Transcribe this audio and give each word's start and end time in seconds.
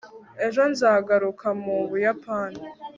ejo 0.45 0.61
nzagaruka 0.71 1.47
mu 1.63 1.77
buyapani 1.89 2.61